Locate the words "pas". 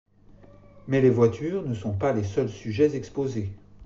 1.95-2.11